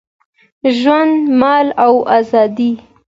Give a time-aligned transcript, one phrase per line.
[0.79, 2.71] ژوند، مال او آزادي